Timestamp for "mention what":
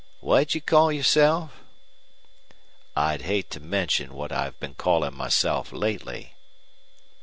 3.59-4.31